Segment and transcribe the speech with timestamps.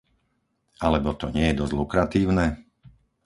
[0.87, 2.45] Alebo to nie je dosť lukratívne?